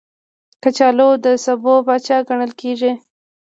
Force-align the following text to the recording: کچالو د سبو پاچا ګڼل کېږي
کچالو 0.63 1.09
د 1.23 1.25
سبو 1.43 1.75
پاچا 1.87 2.17
ګڼل 2.27 2.51
کېږي 2.61 2.91